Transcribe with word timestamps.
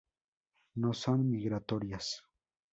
No 0.73 0.93
son 0.95 1.29
migratorias. 1.29 2.23